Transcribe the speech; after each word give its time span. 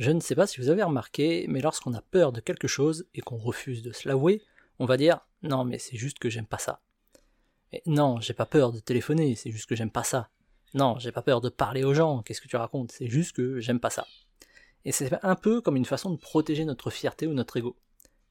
Je 0.00 0.10
ne 0.12 0.20
sais 0.20 0.34
pas 0.34 0.46
si 0.46 0.62
vous 0.62 0.70
avez 0.70 0.82
remarqué, 0.82 1.44
mais 1.46 1.60
lorsqu'on 1.60 1.92
a 1.92 2.00
peur 2.00 2.32
de 2.32 2.40
quelque 2.40 2.66
chose 2.66 3.04
et 3.12 3.20
qu'on 3.20 3.36
refuse 3.36 3.82
de 3.82 3.92
se 3.92 4.08
l'avouer, 4.08 4.40
on 4.78 4.86
va 4.86 4.96
dire 4.96 5.20
non 5.42 5.62
mais 5.66 5.78
c'est 5.78 5.98
juste 5.98 6.18
que 6.18 6.30
j'aime 6.30 6.46
pas 6.46 6.56
ça. 6.56 6.80
Non, 7.84 8.18
j'ai 8.18 8.32
pas 8.32 8.46
peur 8.46 8.72
de 8.72 8.78
téléphoner, 8.78 9.34
c'est 9.34 9.50
juste 9.50 9.68
que 9.68 9.76
j'aime 9.76 9.90
pas 9.90 10.02
ça. 10.02 10.30
Non, 10.72 10.98
j'ai 10.98 11.12
pas 11.12 11.20
peur 11.20 11.42
de 11.42 11.50
parler 11.50 11.84
aux 11.84 11.92
gens, 11.92 12.22
qu'est-ce 12.22 12.40
que 12.40 12.48
tu 12.48 12.56
racontes, 12.56 12.92
c'est 12.92 13.08
juste 13.08 13.32
que 13.36 13.60
j'aime 13.60 13.78
pas 13.78 13.90
ça. 13.90 14.06
Et 14.86 14.92
c'est 14.92 15.22
un 15.22 15.34
peu 15.34 15.60
comme 15.60 15.76
une 15.76 15.84
façon 15.84 16.08
de 16.08 16.16
protéger 16.16 16.64
notre 16.64 16.88
fierté 16.88 17.26
ou 17.26 17.34
notre 17.34 17.58
ego. 17.58 17.76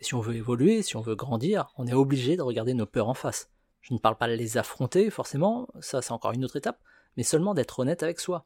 Si 0.00 0.12
on 0.12 0.20
veut 0.20 0.36
évoluer, 0.36 0.82
si 0.82 0.96
on 0.96 1.00
veut 1.00 1.16
grandir, 1.16 1.72
on 1.78 1.86
est 1.86 1.94
obligé 1.94 2.36
de 2.36 2.42
regarder 2.42 2.74
nos 2.74 2.84
peurs 2.84 3.08
en 3.08 3.14
face. 3.14 3.48
Je 3.80 3.94
ne 3.94 3.98
parle 3.98 4.18
pas 4.18 4.28
de 4.28 4.34
les 4.34 4.58
affronter 4.58 5.08
forcément, 5.08 5.66
ça 5.80 6.02
c'est 6.02 6.12
encore 6.12 6.32
une 6.32 6.44
autre 6.44 6.56
étape, 6.56 6.82
mais 7.16 7.22
seulement 7.22 7.54
d'être 7.54 7.78
honnête 7.78 8.02
avec 8.02 8.20
soi. 8.20 8.44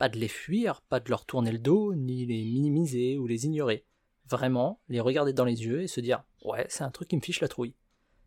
Pas 0.00 0.08
de 0.08 0.18
les 0.18 0.28
fuir, 0.28 0.80
pas 0.80 0.98
de 0.98 1.10
leur 1.10 1.26
tourner 1.26 1.52
le 1.52 1.58
dos, 1.58 1.94
ni 1.94 2.24
les 2.24 2.42
minimiser 2.42 3.18
ou 3.18 3.26
les 3.26 3.44
ignorer. 3.44 3.84
Vraiment, 4.30 4.80
les 4.88 4.98
regarder 4.98 5.34
dans 5.34 5.44
les 5.44 5.62
yeux 5.62 5.82
et 5.82 5.88
se 5.88 6.00
dire 6.00 6.24
Ouais, 6.42 6.64
c'est 6.70 6.84
un 6.84 6.90
truc 6.90 7.08
qui 7.08 7.16
me 7.16 7.20
fiche 7.20 7.42
la 7.42 7.48
trouille. 7.48 7.74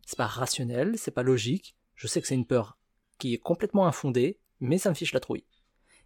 C'est 0.06 0.16
pas 0.16 0.28
rationnel, 0.28 0.96
c'est 0.96 1.10
pas 1.10 1.24
logique, 1.24 1.74
je 1.96 2.06
sais 2.06 2.20
que 2.20 2.28
c'est 2.28 2.36
une 2.36 2.46
peur 2.46 2.78
qui 3.18 3.34
est 3.34 3.38
complètement 3.38 3.88
infondée, 3.88 4.38
mais 4.60 4.78
ça 4.78 4.88
me 4.88 4.94
fiche 4.94 5.12
la 5.12 5.18
trouille. 5.18 5.46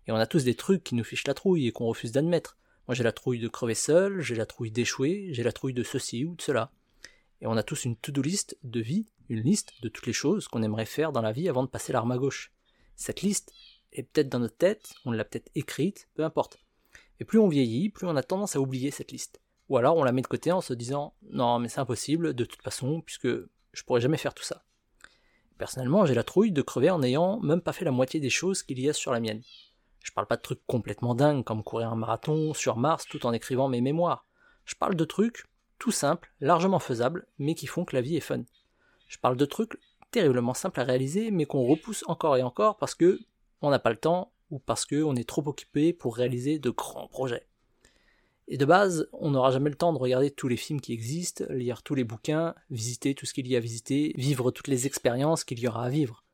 Et 0.07 0.13
on 0.13 0.17
a 0.17 0.27
tous 0.27 0.43
des 0.43 0.55
trucs 0.55 0.85
qui 0.85 0.95
nous 0.95 1.05
fichent 1.05 1.27
la 1.27 1.35
trouille 1.35 1.67
et 1.67 1.73
qu'on 1.73 1.85
refuse 1.85 2.13
d'admettre. 2.13 2.57
Moi 2.87 2.95
j'ai 2.95 3.05
la 3.05 3.13
trouille 3.13 3.39
de 3.39 3.49
crever 3.49 3.75
seul, 3.75 4.23
j'ai 4.23 4.37
la 4.37 4.47
trouille 4.47 4.71
d'échouer, 4.71 5.29
j'ai 5.33 5.43
la 5.43 5.53
trouille 5.53 5.75
de 5.75 5.83
ceci 5.83 6.25
ou 6.25 6.35
de 6.35 6.41
cela. 6.41 6.73
Et 7.43 7.47
on 7.47 7.59
a 7.59 7.63
tous 7.63 7.85
une 7.85 7.97
to-do 7.97 8.23
list 8.23 8.57
de 8.63 8.81
vie, 8.81 9.05
une 9.29 9.43
liste 9.43 9.75
de 9.83 9.91
toutes 9.91 10.07
les 10.07 10.15
choses 10.15 10.49
qu'on 10.49 10.63
aimerait 10.63 10.87
faire 10.87 11.13
dans 11.13 11.21
la 11.21 11.33
vie 11.33 11.47
avant 11.47 11.63
de 11.63 11.69
passer 11.69 11.93
l'arme 11.93 12.13
à 12.13 12.17
gauche. 12.17 12.55
Cette 12.97 13.21
liste, 13.21 13.53
est 13.93 14.03
peut-être 14.03 14.29
dans 14.29 14.39
notre 14.39 14.57
tête, 14.57 14.95
on 15.05 15.11
l'a 15.11 15.25
peut-être 15.25 15.51
écrite, 15.55 16.09
peu 16.15 16.25
importe. 16.25 16.59
Et 17.21 17.25
plus 17.25 17.39
on 17.39 17.49
vieillit, 17.49 17.89
plus 17.89 18.07
on 18.07 18.17
a 18.17 18.23
tendance 18.23 18.57
à 18.57 18.61
oublier 18.61 18.91
cette 18.91 19.13
liste. 19.13 19.41
Ou 19.69 19.77
alors 19.77 19.97
on 19.97 20.05
la 20.05 20.13
met 20.13 20.23
de 20.23 20.27
côté 20.27 20.53
en 20.53 20.61
se 20.61 20.73
disant 20.73 21.15
non 21.31 21.59
mais 21.59 21.69
c'est 21.69 21.81
impossible 21.81 22.35
de 22.35 22.45
toute 22.45 22.63
façon 22.63 23.01
puisque 23.01 23.29
je 23.29 23.83
pourrais 23.85 24.01
jamais 24.01 24.17
faire 24.17 24.35
tout 24.35 24.45
ça. 24.45 24.65
Personnellement, 25.59 26.07
j'ai 26.07 26.15
la 26.15 26.23
trouille 26.23 26.53
de 26.53 26.63
crever 26.63 26.91
en 26.91 27.01
n'ayant 27.01 27.41
même 27.41 27.61
pas 27.61 27.73
fait 27.73 27.85
la 27.85 27.91
moitié 27.91 28.21
des 28.21 28.31
choses 28.31 28.63
qu'il 28.63 28.79
y 28.79 28.89
a 28.89 28.93
sur 28.93 29.13
la 29.13 29.21
mienne. 29.21 29.43
Je 30.03 30.13
parle 30.13 30.29
pas 30.29 30.37
de 30.37 30.43
trucs 30.43 30.65
complètement 30.67 31.15
dingues 31.15 31.45
comme 31.45 31.65
courir 31.65 31.93
un 31.93 31.97
marathon 31.97 32.55
sur 32.55 32.77
Mars 32.77 33.07
tout 33.07 33.27
en 33.27 33.33
écrivant 33.33 33.69
mes 33.69 33.81
mémoires. 33.81 34.25
Je 34.65 34.77
parle 34.77 34.95
de 34.95 35.05
trucs 35.05 35.45
tout 35.79 35.91
simples, 35.91 36.33
largement 36.41 36.79
faisables, 36.79 37.27
mais 37.39 37.55
qui 37.55 37.67
font 37.67 37.85
que 37.85 37.97
la 37.97 38.03
vie 38.03 38.17
est 38.17 38.21
fun. 38.21 38.43
Je 39.09 39.19
parle 39.19 39.37
de 39.37 39.45
trucs 39.45 39.79
terriblement 40.11 40.55
simples 40.55 40.81
à 40.81 40.85
réaliser, 40.85 41.31
mais 41.31 41.45
qu'on 41.45 41.65
repousse 41.65 42.05
encore 42.07 42.37
et 42.37 42.43
encore 42.43 42.77
parce 42.77 42.95
que 42.95 43.21
on 43.63 43.71
n'a 43.71 43.79
pas 43.79 43.91
le 43.91 43.97
temps 43.97 44.33
ou 44.51 44.59
parce 44.59 44.87
qu'on 44.87 45.17
est 45.17 45.29
trop 45.29 45.47
occupé 45.47 45.93
pour 45.93 46.17
réaliser 46.17 46.59
de 46.59 46.71
grands 46.71 47.09
projets. 47.09 47.47
Et 48.51 48.57
de 48.57 48.65
base, 48.65 49.09
on 49.13 49.31
n'aura 49.31 49.51
jamais 49.51 49.69
le 49.69 49.77
temps 49.77 49.93
de 49.93 49.99
regarder 49.99 50.31
tous 50.31 50.49
les 50.49 50.57
films 50.57 50.81
qui 50.81 50.95
existent, 50.95 51.45
lire 51.51 51.83
tous 51.83 51.95
les 51.95 52.05
bouquins, 52.05 52.55
visiter 52.71 53.15
tout 53.15 53.27
ce 53.27 53.35
qu'il 53.35 53.47
y 53.47 53.55
a 53.55 53.59
à 53.59 53.61
visiter, 53.61 54.15
vivre 54.17 54.51
toutes 54.51 54.69
les 54.69 54.87
expériences 54.87 55.45
qu'il 55.45 55.59
y 55.59 55.69
aura 55.69 55.85
à 55.85 55.89
vivre. 55.91 56.25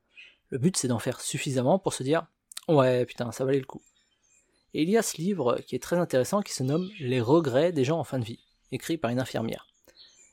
Le 0.50 0.58
but 0.58 0.76
c'est 0.76 0.86
d'en 0.86 1.00
faire 1.00 1.20
suffisamment 1.20 1.80
pour 1.80 1.92
se 1.92 2.04
dire 2.04 2.26
Ouais 2.68 3.04
putain, 3.04 3.32
ça 3.32 3.44
valait 3.44 3.58
le 3.58 3.66
coup. 3.66 3.82
Et 4.74 4.82
il 4.82 4.90
y 4.90 4.96
a 4.96 5.02
ce 5.02 5.16
livre 5.16 5.58
qui 5.66 5.74
est 5.74 5.82
très 5.82 5.96
intéressant 5.96 6.42
qui 6.42 6.52
se 6.52 6.62
nomme 6.62 6.88
Les 7.00 7.20
regrets 7.20 7.72
des 7.72 7.84
gens 7.84 7.98
en 7.98 8.04
fin 8.04 8.20
de 8.20 8.24
vie, 8.24 8.40
écrit 8.70 8.96
par 8.96 9.10
une 9.10 9.20
infirmière. 9.20 9.66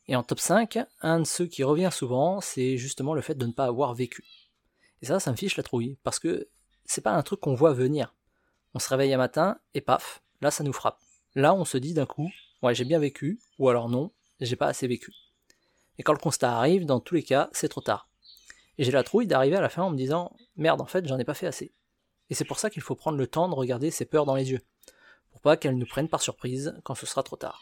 Et 0.08 0.16
en 0.16 0.24
top 0.24 0.40
5, 0.40 0.80
un 1.02 1.20
de 1.20 1.26
ceux 1.26 1.46
qui 1.48 1.64
revient 1.64 1.90
souvent, 1.92 2.42
c'est 2.42 2.78
justement 2.78 3.14
le 3.14 3.22
fait 3.22 3.36
de 3.36 3.46
ne 3.46 3.54
pas 3.54 3.66
avoir 3.66 3.94
vécu. 3.94 4.26
Et 5.02 5.06
ça, 5.06 5.20
ça 5.20 5.32
me 5.32 5.38
fiche 5.38 5.58
la 5.58 5.64
trouille, 5.64 5.98
parce 6.04 6.20
que 6.20 6.50
c'est 6.92 7.00
pas 7.00 7.14
un 7.14 7.24
truc 7.24 7.40
qu'on 7.40 7.54
voit 7.54 7.72
venir. 7.72 8.14
On 8.74 8.80
se 8.80 8.90
réveille 8.90 9.14
un 9.14 9.18
matin 9.18 9.58
et 9.74 9.80
paf, 9.80 10.22
là 10.42 10.52
ça 10.52 10.66
nous 10.66 10.74
frappe. 10.74 11.00
Là 11.36 11.54
on 11.54 11.64
se 11.64 11.78
dit 11.78 11.94
d'un 11.94 12.06
coup, 12.06 12.30
ouais 12.62 12.76
j'ai 12.76 12.84
bien 12.84 13.00
vécu, 13.00 13.40
ou 13.60 13.70
alors 13.70 13.88
non, 13.88 14.12
j'ai 14.42 14.58
pas 14.58 14.68
assez 14.68 14.88
vécu. 14.88 15.14
Et 15.98 16.04
quand 16.04 16.12
le 16.12 16.20
constat 16.20 16.54
arrive, 16.54 16.86
dans 16.86 17.00
tous 17.00 17.16
les 17.16 17.24
cas, 17.24 17.50
c'est 17.54 17.70
trop 17.70 17.80
tard. 17.80 18.10
Et 18.78 18.84
j'ai 18.84 18.92
la 18.92 19.04
trouille 19.04 19.26
d'arriver 19.26 19.56
à 19.56 19.62
la 19.62 19.70
fin 19.70 19.84
en 19.84 19.90
me 19.90 19.96
disant, 19.96 20.36
merde 20.58 20.82
en 20.82 20.86
fait 20.86 21.08
j'en 21.08 21.18
ai 21.18 21.24
pas 21.24 21.34
fait 21.34 21.48
assez. 21.48 21.74
Et 22.30 22.36
c'est 22.36 22.44
pour 22.44 22.60
ça 22.60 22.70
qu'il 22.70 22.82
faut 22.82 22.96
prendre 22.96 23.18
le 23.18 23.28
temps 23.28 23.48
de 23.48 23.56
regarder 23.56 23.90
ses 23.90 24.04
peurs 24.04 24.26
dans 24.26 24.36
les 24.36 24.52
yeux, 24.52 24.62
pour 25.32 25.40
pas 25.40 25.56
qu'elles 25.56 25.78
nous 25.78 25.86
prennent 25.86 26.10
par 26.10 26.22
surprise 26.22 26.76
quand 26.84 26.96
ce 26.96 27.06
sera 27.06 27.24
trop 27.24 27.38
tard. 27.38 27.60